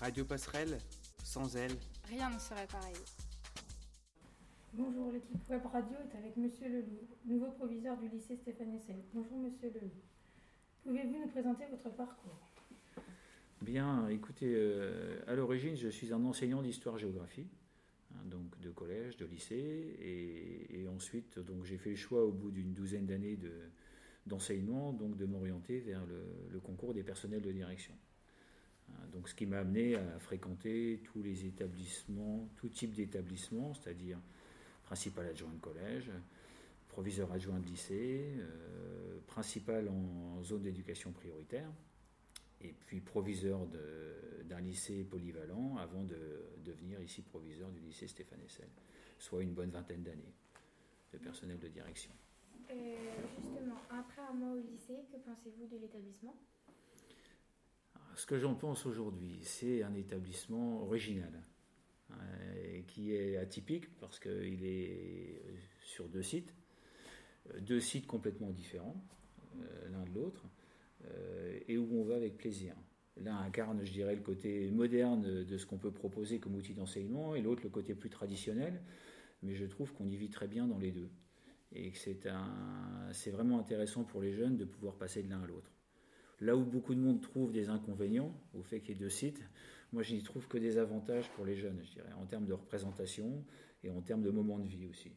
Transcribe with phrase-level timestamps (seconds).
[0.00, 0.76] Radio Passerelle,
[1.24, 1.72] sans elle,
[2.08, 2.94] rien ne serait pareil.
[4.74, 8.96] Bonjour, l'équipe Web Radio est avec Monsieur Leloup, nouveau proviseur du lycée Stéphane Essel.
[9.14, 10.02] Bonjour Monsieur Leloup.
[10.84, 12.38] Pouvez-vous nous présenter votre parcours?
[13.62, 17.48] Bien, écoutez, euh, à l'origine, je suis un enseignant d'histoire-géographie,
[18.12, 22.50] hein, donc de collège, de lycée, et, ensuite, donc j'ai fait le choix au bout
[22.50, 23.38] d'une douzaine d'années
[24.26, 27.94] d'enseignement, donc de m'orienter vers le, concours des personnels de direction.
[29.12, 34.18] Donc, ce qui m'a amené à fréquenter tous les établissements, tout type d'établissements, c'est-à-dire
[34.82, 36.10] principal adjoint de collège,
[36.88, 41.70] proviseur adjoint de lycée, euh, principal en zone d'éducation prioritaire,
[42.60, 43.66] et puis proviseur
[44.44, 46.16] d'un lycée polyvalent avant de
[46.64, 48.68] devenir ici proviseur du lycée Stéphane Essel,
[49.18, 50.34] soit une bonne vingtaine d'années
[51.12, 52.12] de personnel de direction.
[53.38, 56.34] Justement, après un mois au lycée, que pensez-vous de l'établissement?
[58.16, 61.44] Ce que j'en pense aujourd'hui, c'est un établissement original,
[62.10, 62.16] hein,
[62.88, 65.42] qui est atypique parce qu'il est
[65.82, 66.54] sur deux sites,
[67.50, 68.96] euh, deux sites complètement différents
[69.60, 70.48] euh, l'un de l'autre.
[71.04, 72.74] Euh, et où on va avec plaisir.
[73.18, 77.34] L'un incarne, je dirais, le côté moderne de ce qu'on peut proposer comme outil d'enseignement,
[77.34, 78.82] et l'autre le côté plus traditionnel,
[79.42, 81.10] mais je trouve qu'on y vit très bien dans les deux.
[81.72, 85.70] Et que c'est vraiment intéressant pour les jeunes de pouvoir passer de l'un à l'autre.
[86.40, 89.42] Là où beaucoup de monde trouve des inconvénients au fait qu'il y ait deux sites,
[89.92, 92.52] moi je n'y trouve que des avantages pour les jeunes, je dirais, en termes de
[92.52, 93.44] représentation
[93.82, 95.12] et en termes de moments de vie aussi.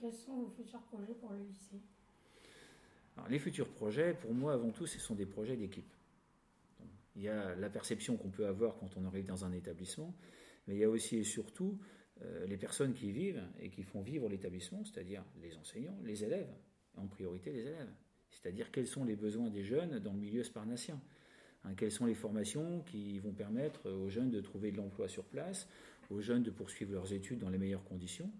[0.00, 1.80] quels sont vos futurs projets pour le lycée?
[3.28, 5.92] Les futurs projets, pour moi, avant tout, ce sont des projets d'équipe.
[7.16, 10.14] Il y a la perception qu'on peut avoir quand on arrive dans un établissement,
[10.66, 11.78] mais il y a aussi et surtout
[12.22, 16.24] euh, les personnes qui y vivent et qui font vivre l'établissement, c'est-à-dire les enseignants, les
[16.24, 16.52] élèves,
[16.96, 17.92] en priorité les élèves.
[18.30, 21.00] C'est-à-dire quels sont les besoins des jeunes dans le milieu sparnacien.
[21.64, 25.24] Hein, quelles sont les formations qui vont permettre aux jeunes de trouver de l'emploi sur
[25.24, 25.68] place,
[26.10, 28.30] aux jeunes de poursuivre leurs études dans les meilleures conditions.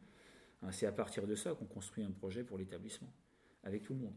[0.63, 3.13] Hein, c'est à partir de ça qu'on construit un projet pour l'établissement,
[3.63, 4.17] avec tout le monde.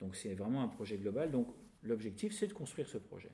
[0.00, 1.30] Donc c'est vraiment un projet global.
[1.30, 1.48] Donc
[1.82, 3.30] l'objectif, c'est de construire ce projet.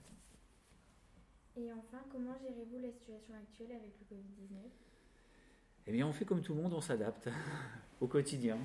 [1.57, 4.57] Et enfin, comment gérez-vous la situation actuelle avec le Covid-19
[5.87, 7.29] Eh bien, on fait comme tout le monde, on s'adapte
[8.01, 8.59] au quotidien.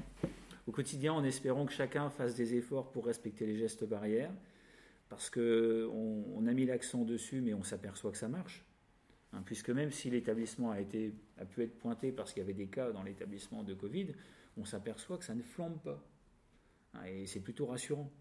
[0.68, 4.34] Au quotidien, en espérant que chacun fasse des efforts pour respecter les gestes barrières,
[5.10, 8.66] parce qu'on on a mis l'accent dessus, mais on s'aperçoit que ça marche.
[9.34, 11.14] Hein, puisque même si l'établissement a, pu
[11.64, 14.08] être pointé parce qu'il y avait des cas dans l'établissement de Covid,
[14.58, 16.04] on s'aperçoit que ça ne flambe pas.
[16.94, 18.12] Hein, et c'est plutôt rassurant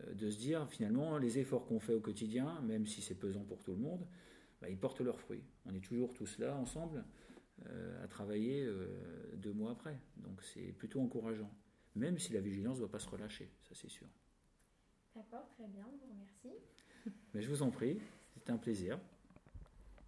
[0.00, 3.44] euh, de se dire finalement les efforts qu'on fait au quotidien, même si c'est pesant
[3.44, 4.06] pour tout le monde,
[4.62, 5.44] bah, ils portent leurs fruits.
[5.66, 7.04] On est toujours tous là ensemble
[7.66, 8.88] euh, à travailler euh,
[9.36, 9.98] deux mois après.
[10.16, 11.50] Donc c'est plutôt encourageant,
[11.98, 14.06] même si la vigilance ne doit pas se relâcher, ça c'est sûr.
[15.14, 16.64] D'accord, très bien, je vous remercie.
[17.34, 18.00] Mais je vous en prie,
[18.34, 18.98] c'est un plaisir.